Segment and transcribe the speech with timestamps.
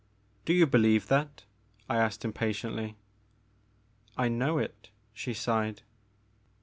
[0.45, 1.43] "Do you believe that!"
[1.87, 2.95] I asked impatiently.
[4.17, 5.83] I know it," she sighed.